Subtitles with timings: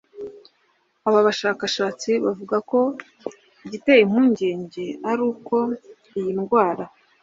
[1.07, 2.79] Aba bashakahatsi bavuga ko
[3.65, 5.55] igiteye impungenge ari uko
[6.17, 6.85] iyi ndwara